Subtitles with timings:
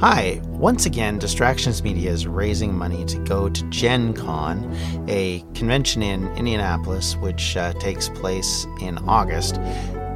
[0.00, 4.74] Hi, once again, Distractions Media is raising money to go to Gen Con,
[5.08, 9.60] a convention in Indianapolis which uh, takes place in August.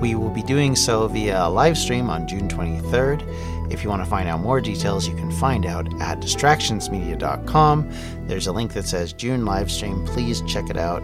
[0.00, 3.70] We will be doing so via a live stream on June 23rd.
[3.70, 7.90] If you want to find out more details, you can find out at distractionsmedia.com.
[8.26, 10.06] There's a link that says June live stream.
[10.06, 11.02] Please check it out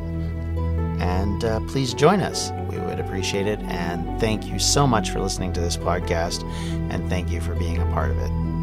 [1.01, 2.51] and uh, please join us.
[2.71, 3.61] We would appreciate it.
[3.61, 6.45] And thank you so much for listening to this podcast,
[6.91, 8.60] and thank you for being a part of it.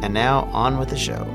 [0.00, 1.26] And now, on with the show.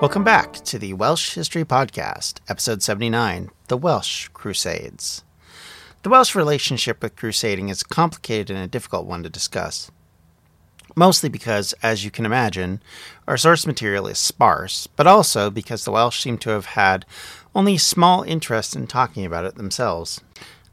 [0.00, 5.24] Welcome back to the Welsh History Podcast, episode 79 The Welsh Crusades.
[6.02, 9.90] The Welsh relationship with crusading is complicated and a difficult one to discuss.
[10.96, 12.82] Mostly because, as you can imagine,
[13.28, 17.04] our source material is sparse, but also because the Welsh seem to have had
[17.54, 20.22] only small interest in talking about it themselves.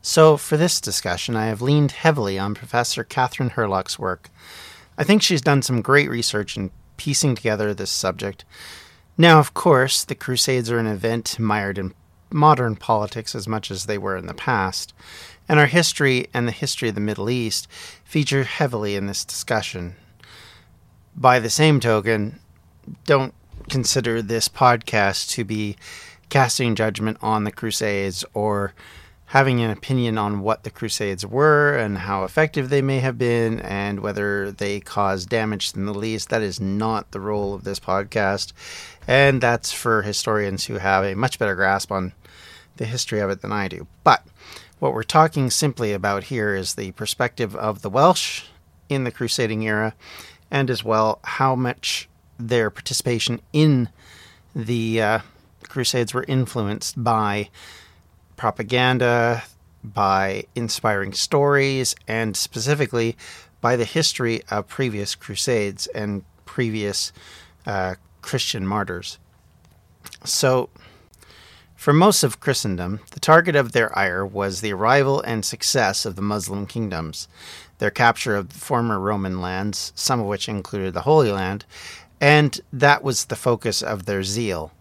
[0.02, 4.30] So, for this discussion, I have leaned heavily on Professor Kathryn Hurlock's work.
[4.98, 8.46] I think she's done some great research in piecing together this subject.
[9.18, 11.94] Now, of course, the Crusades are an event mired in
[12.32, 14.94] modern politics as much as they were in the past,
[15.48, 17.68] and our history and the history of the Middle East
[18.04, 19.96] feature heavily in this discussion.
[21.16, 22.40] By the same token,
[23.06, 23.34] don't
[23.70, 25.76] consider this podcast to be
[26.30, 28.74] casting judgment on the Crusades or
[29.28, 33.60] having an opinion on what the Crusades were and how effective they may have been
[33.60, 36.30] and whether they caused damage to the Middle East.
[36.30, 38.54] That is not the role of this podcast.
[39.06, 42.14] And that's for historians who have a much better grasp on
[42.78, 43.86] the history of it than I do.
[44.06, 44.26] But
[44.80, 48.44] what we're talking simply about here is the perspective of the Welsh
[48.88, 49.94] in the crusading era
[50.50, 52.08] and as well how much
[52.40, 53.90] their participation in
[54.56, 55.20] the uh,
[55.68, 57.50] Crusades were influenced by
[58.38, 59.44] propaganda,
[59.84, 63.18] by inspiring stories, and specifically
[63.62, 67.12] by the history of previous Crusades and previous
[67.66, 69.18] uh, Christian martyrs.
[70.24, 70.70] So,
[71.76, 76.16] for most of Christendom, the target of their ire was the arrival and success of
[76.16, 77.28] the Muslim kingdoms,
[77.78, 81.66] their capture of former Roman lands, some of which included the Holy Land,
[82.20, 84.72] and that was the focus of their zeal.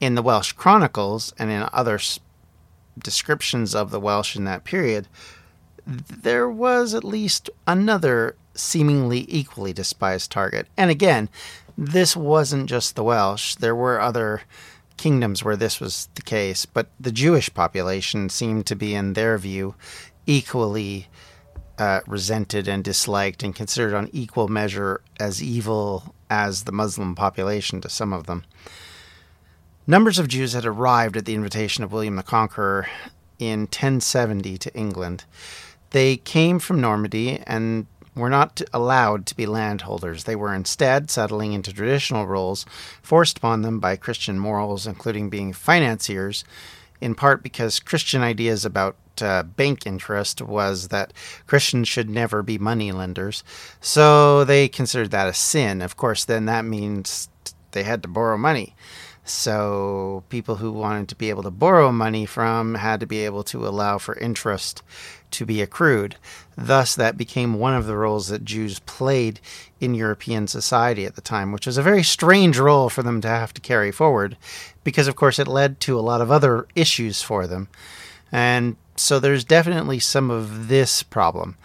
[0.00, 1.98] In the Welsh Chronicles and in other
[3.02, 5.08] descriptions of the Welsh in that period,
[5.86, 10.66] there was at least another seemingly equally despised target.
[10.76, 11.28] And again,
[11.76, 14.42] this wasn't just the Welsh, there were other
[14.96, 19.38] kingdoms where this was the case, but the Jewish population seemed to be, in their
[19.38, 19.76] view,
[20.26, 21.06] equally
[21.78, 27.80] uh, resented and disliked and considered on equal measure as evil as the Muslim population
[27.80, 28.44] to some of them.
[29.90, 32.88] Numbers of Jews had arrived at the invitation of William the Conqueror
[33.38, 35.24] in 1070 to England.
[35.92, 40.24] They came from Normandy and were not allowed to be landholders.
[40.24, 42.66] They were instead settling into traditional roles
[43.00, 46.44] forced upon them by Christian morals, including being financiers,
[47.00, 51.14] in part because Christian ideas about uh, bank interest was that
[51.46, 53.42] Christians should never be money lenders.
[53.80, 55.80] So they considered that a sin.
[55.80, 57.30] Of course, then that means
[57.72, 58.74] they had to borrow money.
[59.30, 63.44] So people who wanted to be able to borrow money from had to be able
[63.44, 64.82] to allow for interest
[65.32, 66.16] to be accrued.
[66.56, 69.40] Thus, that became one of the roles that Jews played
[69.80, 73.28] in European society at the time, which was a very strange role for them to
[73.28, 74.36] have to carry forward
[74.82, 77.68] because, of course, it led to a lot of other issues for them.
[78.32, 81.56] And so there's definitely some of this problem.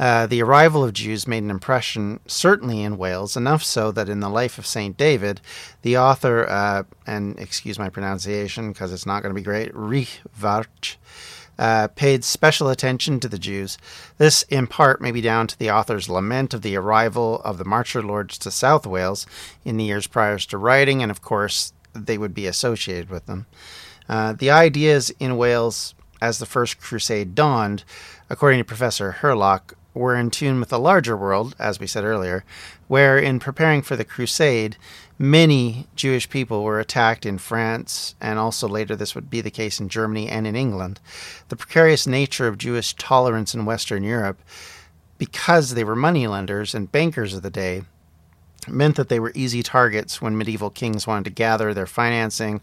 [0.00, 4.20] Uh, the arrival of Jews made an impression, certainly in Wales, enough so that in
[4.20, 4.96] the life of St.
[4.96, 5.42] David,
[5.82, 10.20] the author, uh, and excuse my pronunciation because it's not going to be great, Rhys
[11.58, 13.76] uh, paid special attention to the Jews.
[14.16, 17.66] This, in part, may be down to the author's lament of the arrival of the
[17.66, 19.26] Marcher Lords to South Wales
[19.66, 23.44] in the years prior to writing, and of course, they would be associated with them.
[24.08, 27.84] Uh, the ideas in Wales as the First Crusade dawned,
[28.30, 32.44] according to Professor Hurlock, were in tune with the larger world, as we said earlier,
[32.88, 34.76] where in preparing for the Crusade,
[35.18, 39.80] many Jewish people were attacked in France, and also later this would be the case
[39.80, 41.00] in Germany and in England.
[41.48, 44.40] The precarious nature of Jewish tolerance in Western Europe,
[45.18, 47.82] because they were moneylenders and bankers of the day,
[48.68, 52.60] meant that they were easy targets when medieval kings wanted to gather their financing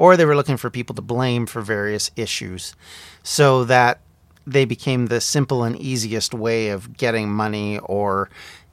[0.00, 2.74] or they were looking for people to blame for various issues.
[3.22, 4.00] So that
[4.46, 8.30] they became the simple and easiest way of getting money or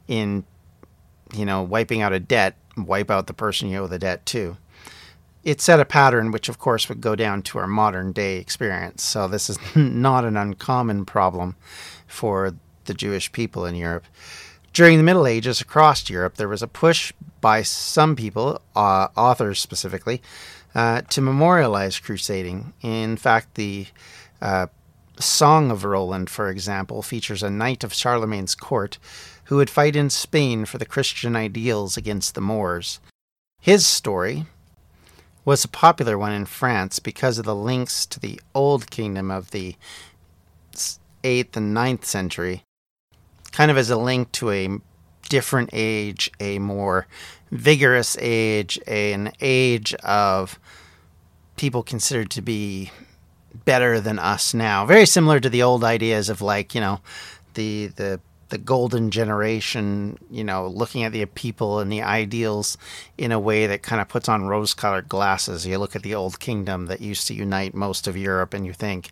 [0.08, 0.44] in
[1.34, 4.58] you know wiping out a debt wipe out the person you owe the debt to.
[5.44, 9.04] It set a pattern which of course would go down to our modern day experience.
[9.04, 11.56] So this is not an uncommon problem
[12.06, 12.56] for
[12.86, 14.06] the jewish people in europe.
[14.74, 17.12] During the middle ages across europe there was a push
[17.42, 20.22] by some people uh, authors specifically
[20.75, 22.74] uh, to memorialize crusading.
[22.81, 23.88] In fact the
[24.42, 24.68] uh,
[25.19, 29.00] Song of Roland, for example, features a knight of Charlemagne's court
[29.46, 33.00] who would fight in Spain for the Christian ideals against the Moors.
[33.62, 34.46] His story
[35.46, 39.52] was a popular one in France because of the links to the Old Kingdom of
[39.52, 39.75] the
[41.24, 42.63] 8th and 9th century,
[43.52, 44.70] kind of as a link to a
[45.30, 47.08] different age, a more
[47.52, 50.60] vigorous age, an age of
[51.56, 52.92] people considered to be
[53.65, 54.86] better than us now.
[54.86, 57.00] Very similar to the old ideas of like, you know,
[57.54, 58.19] the the
[58.50, 62.77] the golden generation, you know, looking at the people and the ideals
[63.18, 65.68] in a way that kind of puts on rose colored glasses.
[65.68, 68.74] You look at the old kingdom that used to unite most of Europe and you
[68.74, 69.09] think,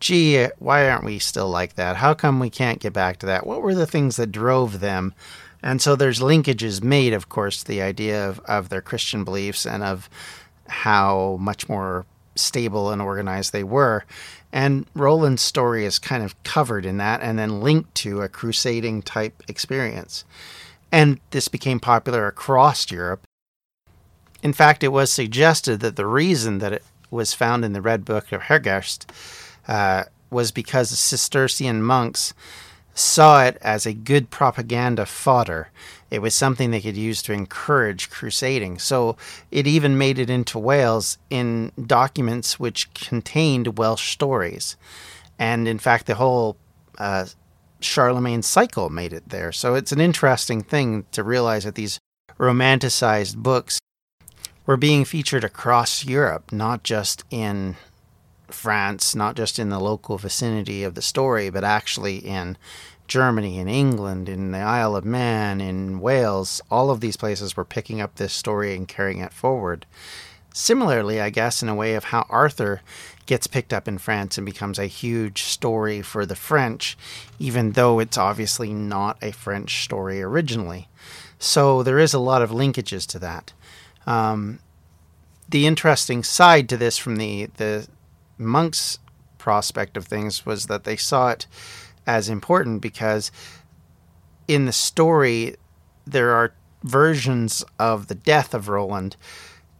[0.00, 1.96] gee, why aren't we still like that?
[1.96, 3.46] How come we can't get back to that?
[3.46, 5.14] What were the things that drove them?
[5.62, 9.66] And so there's linkages made, of course, to the idea of, of their Christian beliefs
[9.66, 10.08] and of
[10.68, 12.06] how much more
[12.38, 14.04] stable and organized they were.
[14.52, 19.02] And Roland's story is kind of covered in that and then linked to a crusading
[19.02, 20.24] type experience.
[20.90, 23.22] And this became popular across Europe.
[24.42, 28.04] In fact, it was suggested that the reason that it was found in the Red
[28.04, 29.10] Book of Hergest
[29.66, 32.32] uh, was because the Cistercian monks
[32.94, 35.70] saw it as a good propaganda fodder
[36.10, 38.78] it was something they could use to encourage crusading.
[38.78, 39.16] So
[39.50, 44.76] it even made it into Wales in documents which contained Welsh stories.
[45.38, 46.56] And in fact, the whole
[46.98, 47.26] uh,
[47.80, 49.52] Charlemagne cycle made it there.
[49.52, 52.00] So it's an interesting thing to realize that these
[52.38, 53.78] romanticized books
[54.66, 57.76] were being featured across Europe, not just in
[58.48, 62.56] France, not just in the local vicinity of the story, but actually in
[63.08, 67.64] Germany, in England, in the Isle of Man, in Wales, all of these places were
[67.64, 69.86] picking up this story and carrying it forward.
[70.52, 72.82] Similarly, I guess, in a way of how Arthur
[73.26, 76.96] gets picked up in France and becomes a huge story for the French,
[77.38, 80.88] even though it's obviously not a French story originally.
[81.38, 83.52] So there is a lot of linkages to that.
[84.06, 84.60] Um,
[85.48, 87.86] the interesting side to this from the, the
[88.36, 88.98] monks'
[89.36, 91.46] prospect of things was that they saw it
[92.08, 93.30] as important because
[94.48, 95.54] in the story
[96.06, 99.14] there are versions of the death of Roland.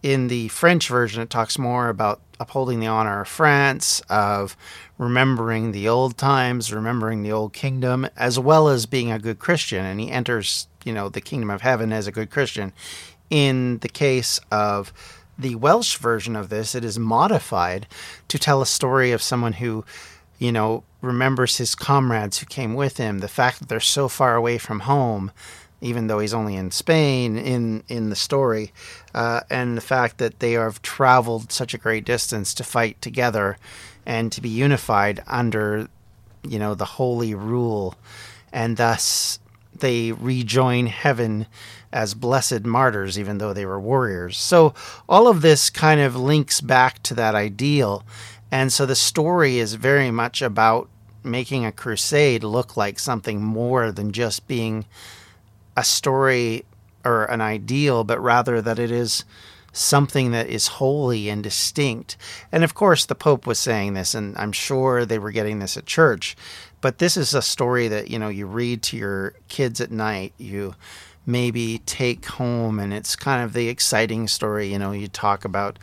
[0.03, 4.57] In the French version, it talks more about upholding the honor of France, of
[4.97, 9.85] remembering the old times, remembering the old kingdom, as well as being a good Christian.
[9.85, 12.73] And he enters, you know, the kingdom of heaven as a good Christian.
[13.31, 14.93] In the case of
[15.39, 17.87] the Welsh version of this, it is modified
[18.29, 19.85] to tell a story of someone who
[20.39, 24.37] you know, remembers his comrades who came with him, the fact that they're so far
[24.37, 25.31] away from home,
[25.81, 28.73] even though he's only in Spain in in the story,
[29.15, 33.57] uh, and the fact that they have traveled such a great distance to fight together
[34.07, 35.89] and to be unified under,
[36.43, 37.95] you know, the holy rule,
[38.53, 39.39] and thus
[39.79, 41.47] they rejoin heaven
[41.93, 44.37] as blessed martyrs, even though they were warriors.
[44.37, 44.75] So
[45.09, 48.05] all of this kind of links back to that ideal
[48.51, 50.89] and so the story is very much about
[51.23, 54.85] making a crusade look like something more than just being
[55.77, 56.65] a story
[57.05, 59.25] or an ideal, but rather that it is
[59.73, 62.17] something that is holy and distinct.
[62.51, 65.77] And of course, the Pope was saying this, and I'm sure they were getting this
[65.77, 66.37] at church.
[66.81, 70.33] But this is a story that you know you read to your kids at night.
[70.39, 70.75] You
[71.29, 75.79] maybe take home and it's kind of the exciting story you know you talk about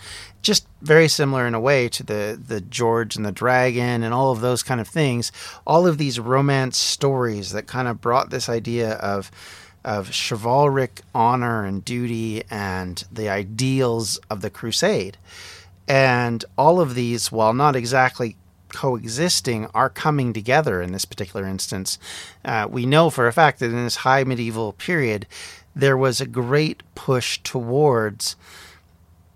[0.46, 4.32] just very similar in a way to the the George and the Dragon and all
[4.32, 5.32] of those kind of things.
[5.66, 9.32] All of these romance stories that kind of brought this idea of
[9.84, 15.18] of chivalric honor and duty and the ideals of the crusade.
[15.88, 18.38] And all of these while not exactly
[18.76, 21.98] coexisting are coming together in this particular instance.
[22.44, 25.26] Uh, we know for a fact that in this high medieval period,
[25.74, 28.36] there was a great push towards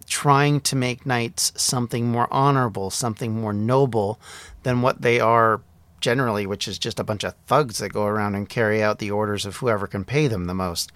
[0.07, 4.19] trying to make knights something more honorable, something more noble
[4.63, 5.61] than what they are
[6.01, 9.11] generally, which is just a bunch of thugs that go around and carry out the
[9.11, 10.91] orders of whoever can pay them the most.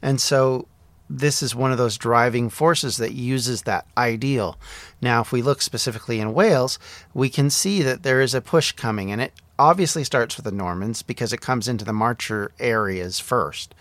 [0.00, 0.68] And so
[1.10, 4.58] this is one of those driving forces that uses that ideal.
[5.00, 6.78] Now, if we look specifically in Wales,
[7.14, 10.52] we can see that there is a push coming, and it obviously starts with the
[10.52, 13.74] Normans because it comes into the Marcher areas first.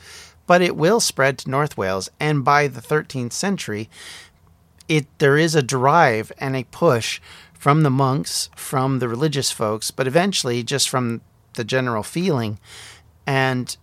[0.45, 3.89] But it will spread to North Wales, and by the 13th century,
[4.87, 7.19] it there is a drive and a push
[7.53, 11.21] from the monks, from the religious folks, but eventually just from
[11.55, 12.59] the general feeling
[13.25, 13.75] and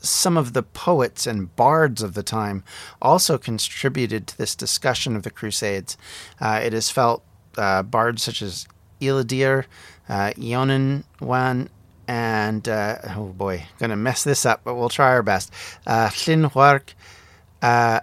[0.00, 2.64] some of the poets and bards of the time
[3.00, 5.96] also contributed to this discussion of the Crusades.
[6.40, 7.22] Uh, it is felt
[7.56, 8.66] uh, bards such as
[9.00, 9.64] Iladir,
[10.08, 11.68] uh, Ionan Wan,
[12.08, 15.52] and uh, oh boy, gonna mess this up, but we'll try our best.
[15.86, 16.94] Uh, Llynwarch
[17.62, 18.00] uh,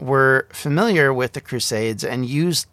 [0.00, 2.68] were familiar with the Crusades and used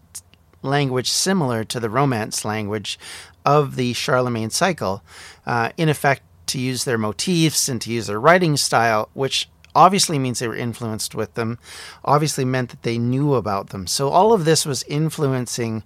[0.61, 2.99] language similar to the Romance language
[3.45, 5.03] of the Charlemagne cycle,
[5.45, 10.19] uh, in effect to use their motifs and to use their writing style, which obviously
[10.19, 11.57] means they were influenced with them,
[12.03, 13.87] obviously meant that they knew about them.
[13.87, 15.83] So all of this was influencing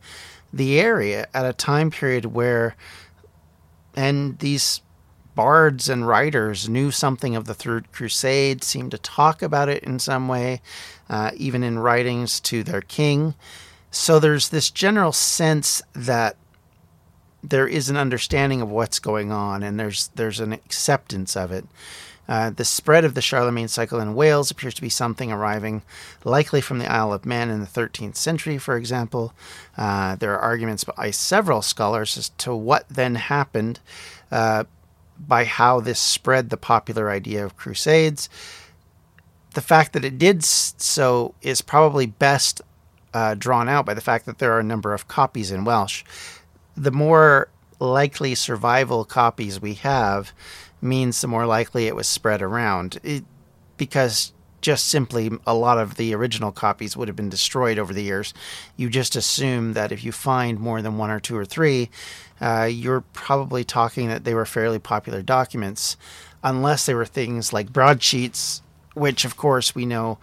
[0.52, 2.76] the area at a time period where,
[3.96, 4.82] and these
[5.36, 10.00] bards and writers knew something of the Third Crusade, seemed to talk about it in
[10.00, 10.62] some way,
[11.10, 13.36] uh, even in writings to their king.
[13.92, 16.38] So there's this general sense that
[17.44, 21.66] there is an understanding of what's going on, and there's there's an acceptance of it.
[22.28, 25.82] Uh, the spread of the Charlemagne cycle in Wales appears to be something arriving
[26.24, 29.34] likely from the Isle of Man in the 13th century, for example.
[29.78, 33.82] Uh, there are arguments by several scholars as to what then happened
[34.32, 34.64] uh,
[35.20, 38.30] by how this spread the popular idea of crusades.
[39.54, 42.62] The fact that it did so is probably best
[43.14, 46.06] uh, drawn out by the fact that there are a number of copies in Welsh
[46.76, 47.50] the more
[47.80, 50.32] likely survival copies we have
[50.82, 53.00] means the more likely it was spread around.
[53.04, 53.24] It,
[53.78, 58.02] because just simply a lot of the original copies would have been destroyed over the
[58.02, 58.34] years.
[58.78, 61.90] You just assume that if you find more than one or two or three,
[62.40, 65.98] uh, you're probably talking that they were fairly popular documents,
[66.44, 68.62] unless they were things like broadsheets,
[68.94, 70.18] which of course we know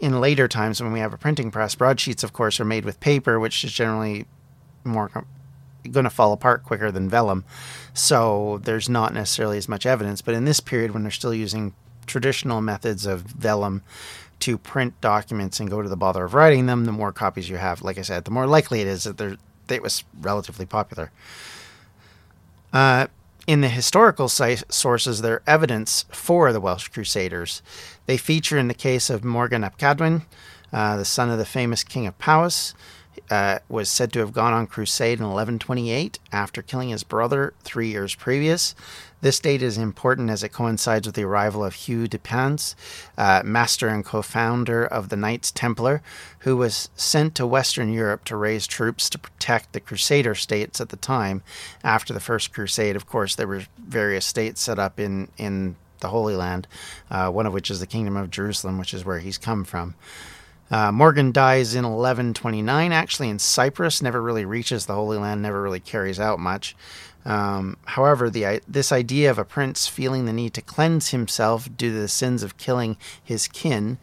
[0.00, 3.00] in later times when we have a printing press, broadsheets of course are made with
[3.00, 4.26] paper, which is generally
[4.84, 5.10] more
[5.90, 7.44] going to fall apart quicker than vellum.
[7.94, 10.22] So there's not necessarily as much evidence.
[10.22, 11.74] But in this period, when they're still using
[12.06, 13.82] traditional methods of vellum
[14.40, 17.56] to print documents and go to the bother of writing them, the more copies you
[17.56, 19.36] have, like I said, the more likely it is that they
[19.68, 21.10] it was relatively popular.
[22.72, 23.06] Uh,
[23.46, 27.62] in the historical sources, there are evidence for the Welsh Crusaders.
[28.06, 30.22] They feature in the case of Morgan ap Cadwgan,
[30.72, 32.74] uh, the son of the famous King of Powys,
[33.30, 37.88] uh, was said to have gone on crusade in 1128 after killing his brother three
[37.88, 38.74] years previous.
[39.22, 42.74] This date is important as it coincides with the arrival of Hugh de Payns,
[43.16, 46.02] uh, master and co founder of the Knights Templar,
[46.40, 50.88] who was sent to Western Europe to raise troops to protect the Crusader states at
[50.88, 51.42] the time.
[51.84, 56.08] After the First Crusade, of course, there were various states set up in, in the
[56.08, 56.66] Holy Land,
[57.10, 59.94] uh, one of which is the Kingdom of Jerusalem, which is where he's come from.
[60.72, 65.60] Uh, Morgan dies in 1129, actually in Cyprus, never really reaches the Holy Land, never
[65.60, 66.74] really carries out much.
[67.26, 71.92] Um, however, the, this idea of a prince feeling the need to cleanse himself due
[71.92, 73.98] to the sins of killing his kin,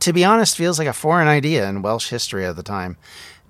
[0.00, 2.98] to be honest, feels like a foreign idea in Welsh history at the time.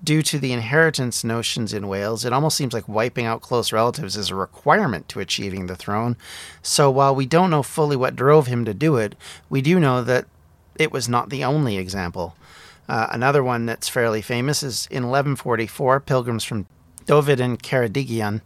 [0.05, 4.17] Due to the inheritance notions in Wales, it almost seems like wiping out close relatives
[4.17, 6.17] is a requirement to achieving the throne.
[6.63, 9.17] So while we don't know fully what drove him to do it,
[9.49, 10.27] we do know that
[10.79, 12.37] it was not the only example.
[12.89, 16.67] Uh, another one that's fairly famous is in 1144, pilgrims from
[17.07, 18.41] Dyfed and Ceredigion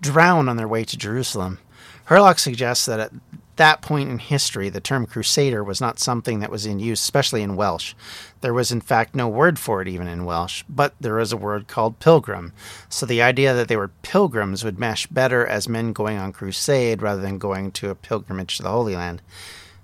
[0.00, 1.58] drown on their way to Jerusalem.
[2.06, 3.12] Hurlock suggests that at
[3.56, 7.42] that point in history, the term crusader was not something that was in use, especially
[7.42, 7.94] in Welsh.
[8.40, 11.36] There was, in fact, no word for it even in Welsh, but there is a
[11.36, 12.52] word called pilgrim.
[12.88, 17.00] So the idea that they were pilgrims would mesh better as men going on crusade
[17.00, 19.22] rather than going to a pilgrimage to the Holy Land.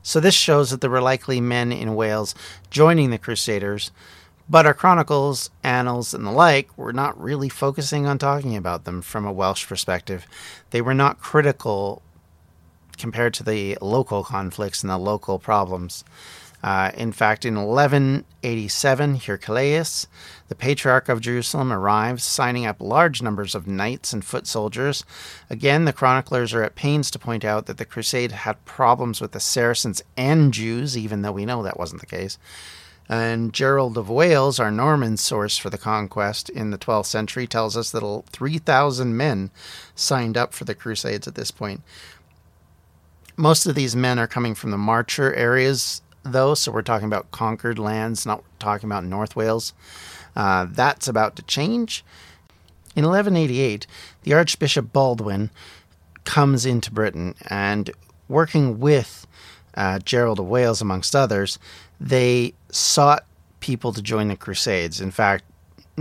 [0.02, 2.34] So this shows that there were likely men in Wales
[2.70, 3.90] joining the Crusaders,
[4.48, 9.02] but our chronicles, annals, and the like were not really focusing on talking about them
[9.02, 10.26] from a Welsh perspective.
[10.70, 12.02] They were not critical
[12.98, 16.04] compared to the local conflicts and the local problems.
[16.62, 20.06] Uh, in fact, in 1187, Heraclius,
[20.48, 25.04] the Patriarch of Jerusalem, arrives, signing up large numbers of knights and foot soldiers.
[25.48, 29.32] Again, the chroniclers are at pains to point out that the crusade had problems with
[29.32, 32.36] the Saracens and Jews, even though we know that wasn't the case.
[33.08, 37.76] And Gerald of Wales, our Norman source for the conquest in the 12th century, tells
[37.76, 39.50] us that 3,000 men
[39.96, 41.82] signed up for the Crusades at this point.
[43.36, 47.30] Most of these men are coming from the Marcher areas, though, so we're talking about
[47.30, 49.72] conquered lands, not talking about North Wales.
[50.36, 52.04] Uh, that's about to change.
[52.96, 53.86] In 1188,
[54.22, 55.50] the Archbishop Baldwin
[56.24, 57.90] comes into Britain and,
[58.28, 59.26] working with
[59.74, 61.58] uh, Gerald of Wales, amongst others,
[62.00, 63.24] they sought
[63.60, 65.00] people to join the Crusades.
[65.00, 65.44] In fact,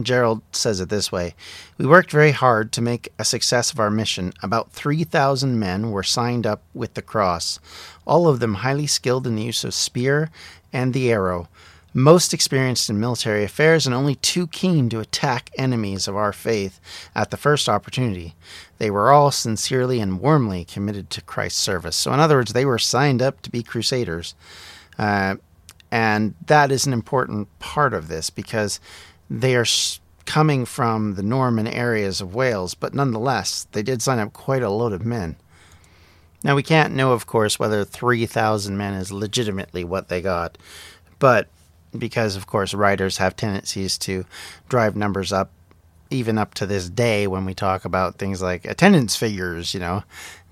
[0.04, 1.36] Gerald says it this way
[1.78, 4.34] We worked very hard to make a success of our mission.
[4.42, 7.60] About 3,000 men were signed up with the cross,
[8.06, 10.30] all of them highly skilled in the use of spear
[10.72, 11.48] and the arrow,
[11.94, 16.80] most experienced in military affairs, and only too keen to attack enemies of our faith
[17.16, 18.36] at the first opportunity.
[18.78, 21.96] They were all sincerely and warmly committed to Christ's service.
[21.96, 24.36] So, in other words, they were signed up to be crusaders.
[24.98, 25.36] Uh,
[25.92, 28.80] and that is an important part of this because
[29.30, 29.66] they are
[30.26, 34.70] coming from the Norman areas of Wales, but nonetheless, they did sign up quite a
[34.70, 35.36] load of men.
[36.44, 40.58] Now, we can't know, of course, whether 3,000 men is legitimately what they got,
[41.20, 41.50] but
[41.98, 44.26] because, of course, writers have tendencies to
[44.70, 45.52] drive numbers up,
[46.12, 50.04] even up to this day when we talk about things like attendance figures, you know,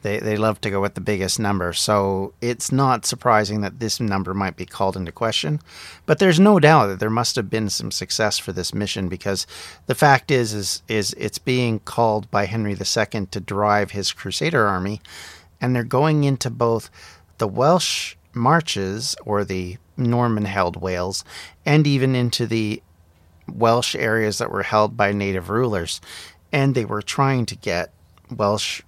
[0.08, 4.00] they, they love to go with the biggest number, so it's not surprising that this
[4.00, 5.60] number might be called into question.
[6.06, 9.46] But there's no doubt that there must have been some success for this mission because
[9.88, 14.66] the fact is is is it's being called by Henry II to drive his Crusader
[14.66, 15.02] army,
[15.60, 16.90] and they're going into both
[17.38, 21.26] the Welsh marches or the Norman held Wales,
[21.66, 22.82] and even into the
[23.52, 26.00] Welsh areas that were held by native rulers.
[26.54, 27.92] And they were trying to get
[28.32, 28.82] Welsh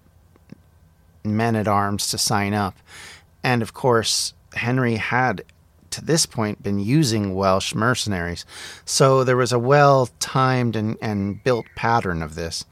[1.24, 2.77] men at arms to sign up.
[3.44, 5.44] And of course, Henry had
[5.92, 8.46] to this point been using Welsh mercenaries.
[8.86, 12.66] So there was a well timed and, and built pattern of this.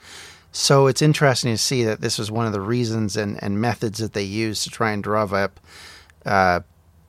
[0.51, 3.99] So it's interesting to see that this was one of the reasons and, and methods
[3.99, 5.59] that they used to try and drive up
[6.25, 6.61] uh,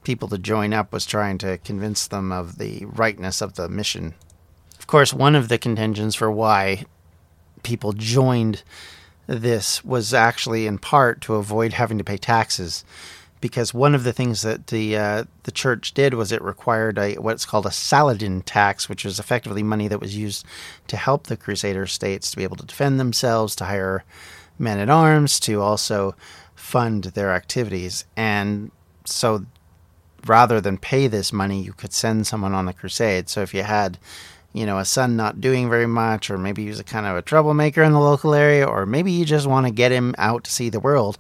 [0.05, 4.15] people to join up was trying to convince them of the rightness of the mission.
[4.79, 6.85] Of course, one of the contentions for why
[7.63, 8.63] people joined
[9.29, 12.85] this was actually in part to avoid having to pay taxes,
[13.41, 17.15] because one of the things that the uh, the church did was it required a
[17.17, 20.45] what's called a Saladin tax, which was effectively money that was used
[20.87, 24.03] to help the Crusader states to be able to defend themselves, to hire
[24.59, 26.17] men at arms, to also
[26.57, 28.71] fund their activities, and
[29.05, 29.45] so
[30.27, 33.29] rather than pay this money, you could send someone on the crusade.
[33.29, 33.99] So if you had
[34.59, 37.23] you know, a son not doing very much, or maybe he's a kind of a
[37.23, 40.51] troublemaker in the local area, or maybe you just want to get him out to
[40.51, 41.17] see the world.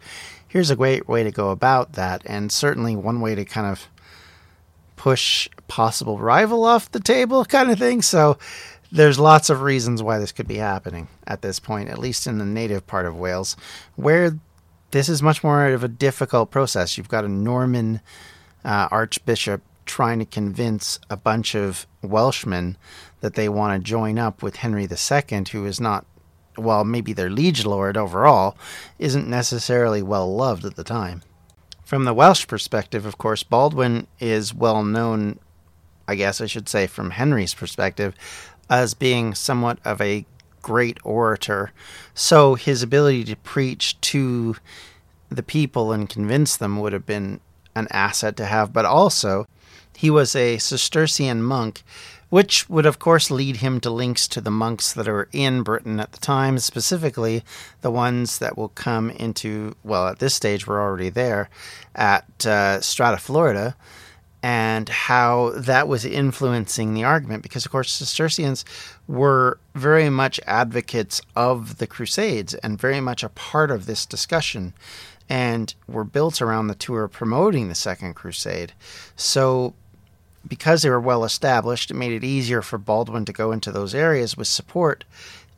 [0.48, 3.86] Here's a great way to go about that, and certainly one way to kind of
[4.96, 8.02] push possible rival off the table, kind of thing.
[8.02, 8.38] So
[8.90, 12.38] there's lots of reasons why this could be happening at this point, at least in
[12.38, 13.54] the native part of Wales,
[13.94, 14.36] where
[14.90, 16.98] this is much more of a difficult process.
[16.98, 18.00] You've got a Norman
[18.64, 22.76] uh, archbishop trying to convince a bunch of Welshmen
[23.20, 26.06] that they want to join up with Henry II, who is not,
[26.56, 28.56] well, maybe their liege lord overall,
[28.98, 31.22] isn't necessarily well loved at the time.
[31.84, 35.38] From the Welsh perspective, of course, Baldwin is well known,
[36.06, 38.14] I guess I should say, from Henry's perspective,
[38.70, 40.26] as being somewhat of a
[40.60, 41.72] great orator.
[42.14, 44.56] So his ability to preach to
[45.30, 47.40] the people and convince them would have been
[47.74, 49.46] an asset to have, but also
[49.98, 51.82] he was a Cistercian monk
[52.30, 55.98] which would, of course, lead him to links to the monks that are in Britain
[55.98, 57.42] at the time, specifically
[57.80, 61.48] the ones that will come into, well, at this stage, we're already there,
[61.96, 63.74] at uh, Strata Florida,
[64.40, 67.42] and how that was influencing the argument.
[67.42, 68.64] Because, of course, Cistercians
[69.08, 74.74] were very much advocates of the Crusades and very much a part of this discussion
[75.28, 78.72] and were built around the tour promoting the Second Crusade.
[79.16, 79.74] So
[80.48, 83.94] because they were well established, it made it easier for Baldwin to go into those
[83.94, 85.04] areas with support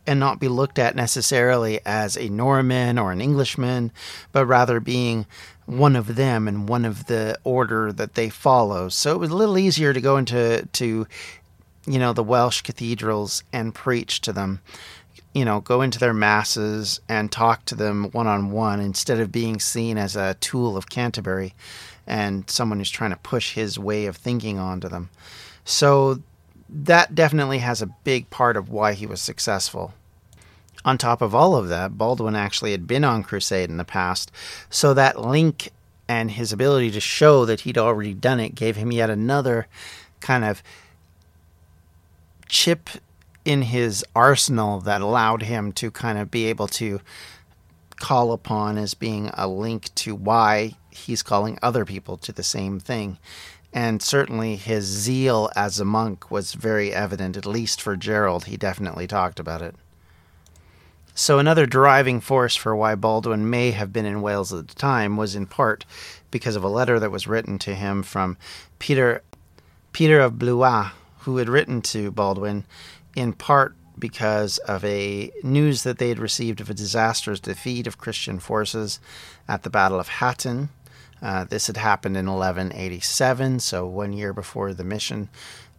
[0.07, 3.93] and not be looked at necessarily as a Norman or an Englishman,
[4.33, 5.27] but rather being
[5.67, 8.89] one of them and one of the order that they follow.
[8.89, 11.07] So it was a little easier to go into to
[11.87, 14.61] you know the Welsh cathedrals and preach to them.
[15.33, 19.31] You know, go into their masses and talk to them one on one instead of
[19.31, 21.55] being seen as a tool of Canterbury
[22.11, 25.09] and someone who's trying to push his way of thinking onto them.
[25.65, 26.21] So
[26.69, 29.95] that definitely has a big part of why he was successful.
[30.85, 34.33] On top of all of that, Baldwin actually had been on crusade in the past,
[34.69, 35.71] so that link
[36.09, 39.69] and his ability to show that he'd already done it gave him yet another
[40.19, 40.63] kind of
[42.49, 42.91] chip
[43.45, 47.01] in his arsenal that allowed him to kind of be able to
[48.01, 52.81] call upon as being a link to why he's calling other people to the same
[52.81, 53.19] thing.
[53.73, 58.47] And certainly his zeal as a monk was very evident, at least for Gerald.
[58.47, 59.77] He definitely talked about it.
[61.15, 65.17] So, another driving force for why Baldwin may have been in Wales at the time
[65.17, 65.85] was in part
[66.31, 68.37] because of a letter that was written to him from
[68.79, 69.23] Peter,
[69.93, 72.65] Peter of Blois, who had written to Baldwin
[73.15, 77.99] in part because of a news that they had received of a disastrous defeat of
[77.99, 78.99] Christian forces
[79.47, 80.71] at the Battle of Hattin.
[81.23, 85.29] Uh, this had happened in 1187, so one year before the mission.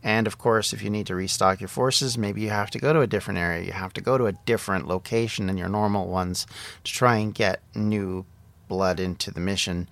[0.03, 2.93] And of course, if you need to restock your forces, maybe you have to go
[2.93, 3.65] to a different area.
[3.65, 6.47] You have to go to a different location than your normal ones
[6.83, 8.25] to try and get new
[8.67, 9.89] blood into the mission.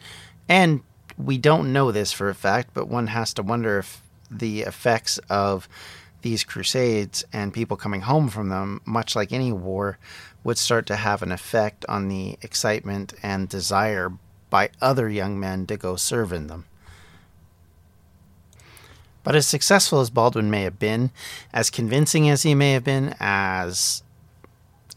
[0.48, 0.82] And
[1.18, 5.18] we don't know this for a fact, but one has to wonder if the effects
[5.30, 5.68] of
[6.22, 9.98] these crusades and people coming home from them, much like any war,
[10.44, 14.12] would start to have an effect on the excitement and desire
[14.50, 16.66] by other young men to go serve in them.
[19.24, 21.12] But as successful as Baldwin may have been,
[21.54, 24.02] as convincing as he may have been, as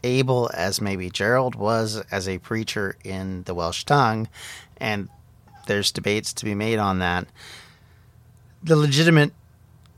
[0.05, 4.29] able as maybe Gerald was as a preacher in the Welsh tongue,
[4.79, 5.09] and
[5.67, 7.27] there's debates to be made on that,
[8.63, 9.33] the legitimate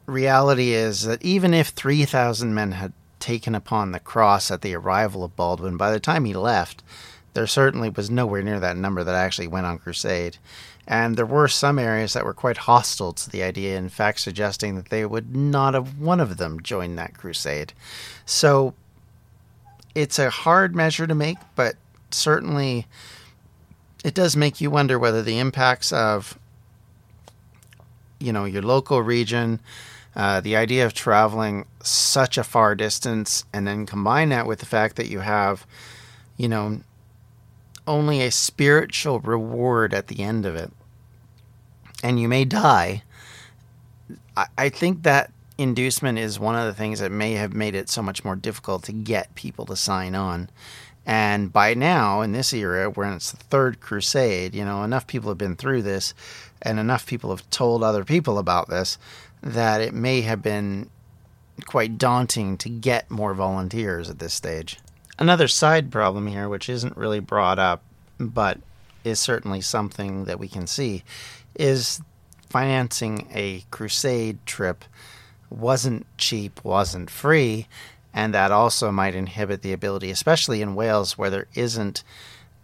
[0.07, 5.25] reality is that even if 3,000 men had taken upon the cross at the arrival
[5.25, 6.83] of Baldwin, by the time he left,
[7.33, 10.37] there certainly was nowhere near that number that actually went on crusade.
[10.87, 14.77] And there were some areas that were quite hostile to the idea, in fact, suggesting
[14.77, 17.73] that they would not have one of them joined that crusade.
[18.27, 18.75] So
[19.95, 21.77] it's a hard measure to make, but
[22.11, 22.87] certainly
[24.05, 26.39] it does make you wonder whether the impacts of
[28.21, 29.61] you know your local region
[30.17, 34.67] uh, the idea of traveling such a far distance and then combine that with the
[34.67, 35.67] fact that you have,
[36.37, 36.81] you know,
[37.87, 40.71] only a spiritual reward at the end of it,
[42.03, 43.03] and you may die.
[44.37, 47.89] I, I think that inducement is one of the things that may have made it
[47.89, 50.49] so much more difficult to get people to sign on.
[51.07, 55.31] And by now, in this era, when it's the third crusade, you know, enough people
[55.31, 56.15] have been through this
[56.63, 58.97] and enough people have told other people about this
[59.45, 60.89] that it may have been
[61.67, 64.79] quite daunting to get more volunteers at this stage.
[65.19, 67.85] Another side problem here, which isn't really brought up,
[68.19, 68.59] but
[69.05, 71.05] is certainly something that we can see,
[71.55, 72.01] is
[72.49, 74.85] financing a crusade trip
[75.51, 77.69] wasn't cheap, wasn't free,
[78.15, 82.03] and that also might inhibit the ability, especially in Wales where there isn't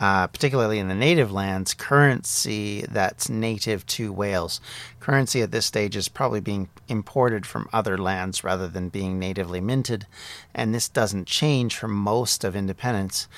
[0.01, 4.61] uh, particularly in the native lands, currency that's native to Wales.
[4.99, 9.61] Currency at this stage is probably being imported from other lands rather than being natively
[9.61, 10.07] minted,
[10.55, 13.29] and this doesn't change for most of independence.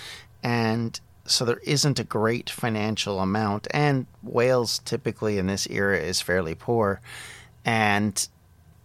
[0.42, 6.20] And so there isn't a great financial amount, and Wales typically in this era is
[6.20, 7.00] fairly poor.
[7.64, 8.28] And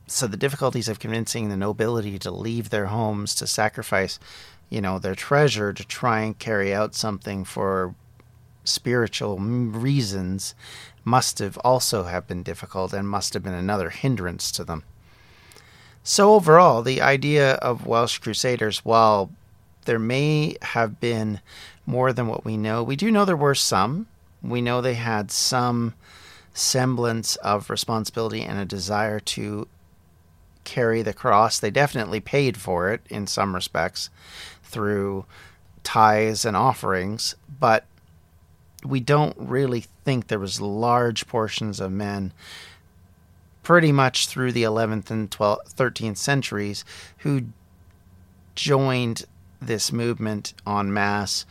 [0.07, 4.19] so the difficulties of convincing the nobility to leave their homes to sacrifice
[4.69, 7.95] you know, their treasure to try and carry out something for
[8.63, 10.53] spiritual reasons
[11.03, 14.83] must have also have been difficult and must have been another hindrance to them.
[16.03, 19.31] So overall, the idea of Welsh Crusaders, while
[19.85, 21.39] there may have been
[21.85, 24.07] more than what we know, we do know there were some.
[24.41, 25.93] We know they had some
[26.53, 29.67] semblance of responsibility and a desire to
[30.67, 31.59] carry the cross.
[31.59, 34.09] They definitely paid for it in some respects
[34.63, 35.25] through
[35.83, 37.85] tithes and offerings, but
[38.85, 42.33] we don't really think there was large portions of men
[43.63, 46.83] pretty much through the 11th and 12th 13th centuries
[47.19, 47.43] who
[48.55, 49.25] joined
[49.61, 51.45] this movement en masse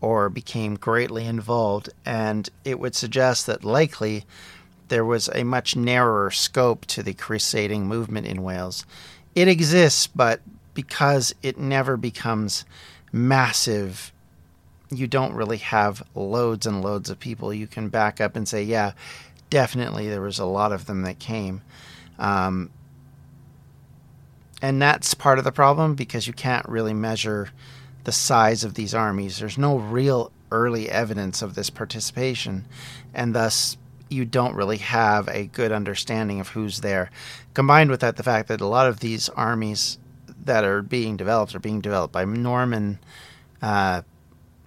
[0.00, 4.24] or became greatly involved and it would suggest that likely
[4.90, 8.84] there was a much narrower scope to the crusading movement in Wales.
[9.34, 10.40] It exists, but
[10.74, 12.64] because it never becomes
[13.12, 14.12] massive,
[14.90, 17.54] you don't really have loads and loads of people.
[17.54, 18.92] You can back up and say, yeah,
[19.48, 21.62] definitely there was a lot of them that came.
[22.18, 22.70] Um,
[24.60, 27.50] and that's part of the problem because you can't really measure
[28.04, 29.38] the size of these armies.
[29.38, 32.66] There's no real early evidence of this participation,
[33.14, 33.76] and thus
[34.10, 37.10] you don't really have a good understanding of who's there.
[37.54, 39.98] Combined with that, the fact that a lot of these armies
[40.44, 42.98] that are being developed are being developed by Norman
[43.62, 44.02] uh,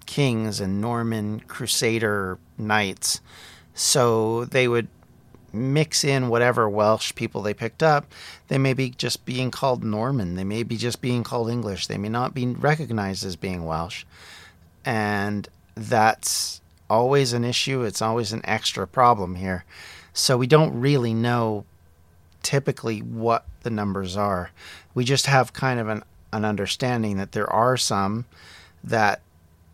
[0.06, 3.21] kings and Norman crusader knights.
[3.73, 4.88] So they would
[5.51, 8.06] mix in whatever Welsh people they picked up.
[8.47, 10.36] They may be just being called Norman.
[10.36, 11.88] They may be just being called English.
[11.88, 14.06] They may not be recognized as being Welsh.
[14.84, 16.62] And that's
[16.93, 17.82] always an issue.
[17.82, 19.65] It's always an extra problem here.
[20.13, 21.65] So we don't really know
[22.43, 24.51] typically what the numbers are.
[24.93, 28.25] We just have kind of an, an understanding that there are some
[28.84, 29.21] that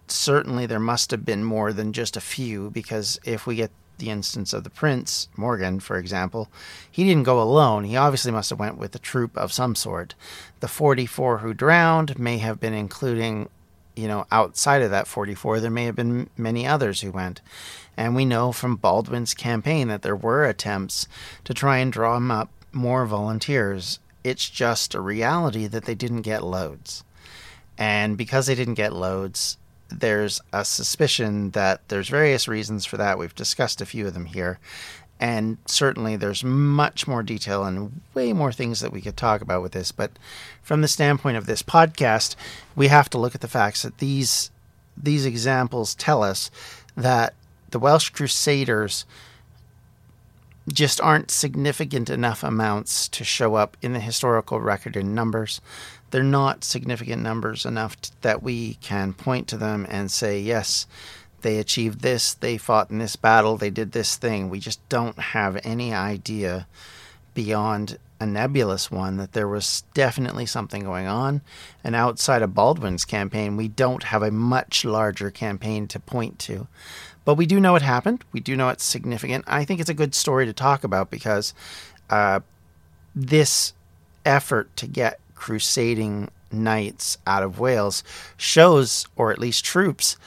[0.08, 4.10] certainly there must have been more than just a few because if we get the
[4.10, 6.48] instance of the prince morgan for example
[6.90, 10.16] he didn't go alone he obviously must have went with a troop of some sort
[10.62, 13.50] the 44 who drowned may have been including
[14.00, 17.42] you know, outside of that 44, there may have been many others who went.
[17.98, 21.08] And we know from Baldwin's campaign that there were attempts
[21.44, 24.00] to try and draw up more volunteers.
[24.24, 27.04] It's just a reality that they didn't get loads.
[27.78, 29.58] And because they didn't get loads,
[29.90, 33.18] there's a suspicion that there's various reasons for that.
[33.18, 34.60] We've discussed a few of them here.
[35.20, 39.62] And certainly there's much more detail and way more things that we could talk about
[39.62, 39.92] with this.
[39.92, 40.12] But
[40.62, 42.36] from the standpoint of this podcast,
[42.76, 44.52] we have to look at the facts that these
[45.02, 46.52] these examples tell us
[46.96, 47.34] that
[47.70, 49.06] the Welsh Crusaders
[50.72, 55.62] just aren't significant enough amounts to show up in the historical record in numbers.
[56.12, 60.86] They're not significant numbers enough that we can point to them and say, yes,
[61.42, 64.50] they achieved this, they fought in this battle, they did this thing.
[64.50, 66.68] We just don't have any idea
[67.34, 71.42] beyond a nebulous one that there was definitely something going on.
[71.84, 76.68] And outside of Baldwin's campaign, we don't have a much larger campaign to point to.
[77.24, 78.26] But we do know it happened.
[78.32, 79.46] We do know it's significant.
[79.48, 81.54] I think it's a good story to talk about because
[82.10, 82.42] uh,
[83.16, 83.74] this
[84.26, 88.04] effort to get crusading knights out of Wales
[88.36, 90.18] shows, or at least troops,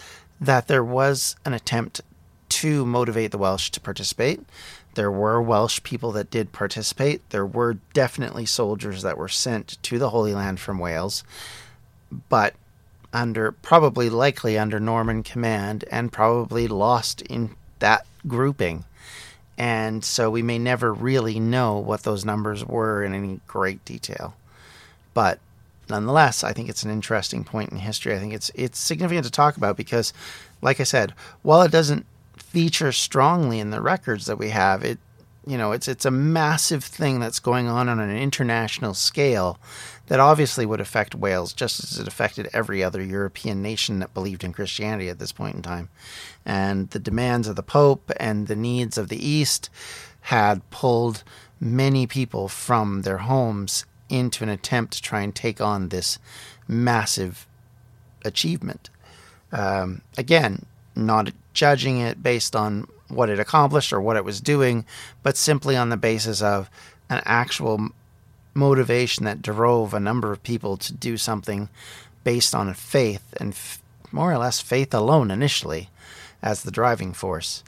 [0.42, 2.00] that there was an attempt
[2.48, 4.40] to motivate the Welsh to participate.
[4.94, 7.28] There were Welsh people that did participate.
[7.31, 11.22] There were definitely soldiers that were sent to the Holy Land from Wales,
[12.28, 12.55] but
[13.12, 18.85] under probably likely under Norman command and probably lost in that grouping.
[19.57, 24.35] And so we may never really know what those numbers were in any great detail.
[25.14, 25.38] But
[25.92, 28.14] nonetheless, I think it's an interesting point in history.
[28.14, 30.12] I think it's it's significant to talk about because,
[30.61, 34.98] like I said, while it doesn't feature strongly in the records that we have, it
[35.46, 39.59] you know it's it's a massive thing that's going on on an international scale
[40.07, 44.44] that obviously would affect Wales just as it affected every other European nation that believed
[44.44, 45.88] in Christianity at this point in time.
[46.44, 49.70] And the demands of the Pope and the needs of the East
[50.22, 51.22] had pulled
[51.61, 56.18] many people from their homes into an attempt to try and take on this
[56.68, 57.46] massive
[58.24, 58.90] achievement.
[59.50, 64.84] Um, again, not judging it based on what it accomplished or what it was doing,
[65.22, 66.70] but simply on the basis of
[67.10, 67.90] an actual
[68.54, 71.68] motivation that drove a number of people to do something
[72.24, 75.88] based on faith and f- more or less faith alone initially
[76.42, 77.62] as the driving force.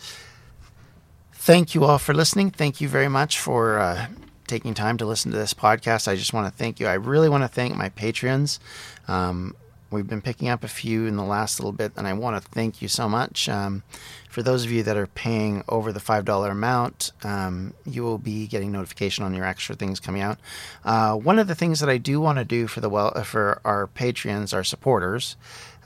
[1.33, 2.51] Thank you all for listening.
[2.51, 4.07] Thank you very much for uh,
[4.47, 6.09] taking time to listen to this podcast.
[6.09, 6.87] I just want to thank you.
[6.87, 8.61] I really want to thank my patrons.
[9.09, 9.55] Um,
[9.91, 12.51] we've been picking up a few in the last little bit, and I want to
[12.51, 13.49] thank you so much.
[13.49, 13.83] Um,
[14.29, 18.47] for those of you that are paying over the $5 amount, um, you will be
[18.47, 20.39] getting notification on your extra things coming out.
[20.85, 23.61] Uh, one of the things that I do want to do for the well for
[23.65, 25.37] our patrons, our supporters,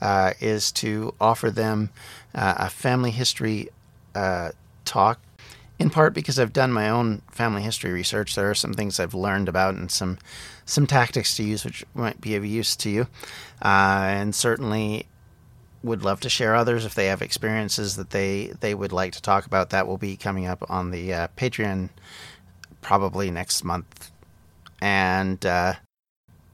[0.01, 1.91] uh, is to offer them
[2.33, 3.69] uh, a family history
[4.15, 4.49] uh,
[4.83, 5.19] talk
[5.79, 8.35] in part because I've done my own family history research.
[8.35, 10.19] There are some things I've learned about and some
[10.65, 13.07] some tactics to use which might be of use to you,
[13.63, 15.07] uh, and certainly
[15.81, 19.21] would love to share others if they have experiences that they they would like to
[19.21, 19.69] talk about.
[19.69, 21.89] That will be coming up on the uh, Patreon
[22.81, 24.11] probably next month,
[24.81, 25.75] and uh,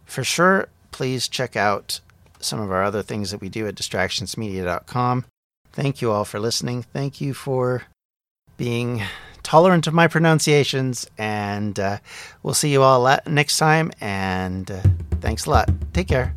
[0.05, 1.99] for sure, please check out
[2.39, 5.25] some of our other things that we do at distractionsmedia.com.
[5.71, 6.83] Thank you all for listening.
[6.83, 7.83] Thank you for
[8.57, 9.01] being
[9.43, 11.07] tolerant of my pronunciations.
[11.17, 11.99] And uh,
[12.43, 13.91] we'll see you all next time.
[14.01, 14.81] And uh,
[15.21, 15.69] thanks a lot.
[15.93, 16.33] Take care.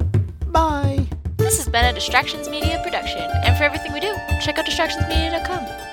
[0.46, 1.06] Bye.
[1.36, 3.30] This has been a Distractions Media production.
[3.44, 5.88] And for everything we do, check out distractionsmedia.com.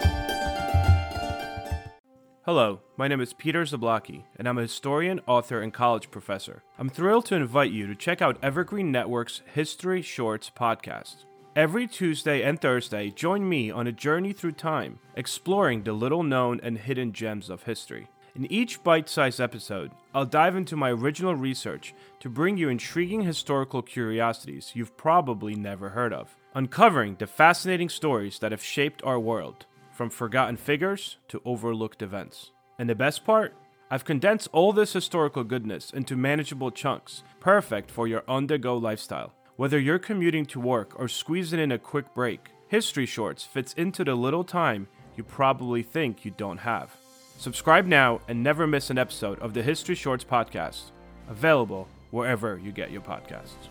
[2.45, 6.61] Hello, my name is Peter Zablocki, and I'm a historian, author, and college professor.
[6.77, 11.25] I'm thrilled to invite you to check out Evergreen Network's History Shorts podcast.
[11.55, 16.59] Every Tuesday and Thursday, join me on a journey through time, exploring the little known
[16.61, 18.09] and hidden gems of history.
[18.35, 23.21] In each bite sized episode, I'll dive into my original research to bring you intriguing
[23.21, 29.17] historical curiosities you've probably never heard of, uncovering the fascinating stories that have shaped our
[29.17, 32.51] world, from forgotten figures to overlooked events.
[32.77, 33.55] And the best part?
[33.89, 38.75] I've condensed all this historical goodness into manageable chunks, perfect for your on the go
[38.75, 39.31] lifestyle.
[39.57, 44.03] Whether you're commuting to work or squeezing in a quick break, History Shorts fits into
[44.03, 46.93] the little time you probably think you don't have.
[47.37, 50.91] Subscribe now and never miss an episode of the History Shorts podcast,
[51.29, 53.69] available wherever you get your podcasts.